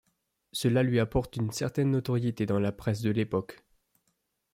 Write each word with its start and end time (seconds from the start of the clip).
Cela 0.51 0.81
lui 0.81 0.99
apporte 0.99 1.37
une 1.37 1.51
certaine 1.51 1.91
notoriété 1.91 2.47
dans 2.47 2.57
la 2.59 2.71
presse 2.71 3.01
de 3.01 3.11
l'époque. 3.11 3.63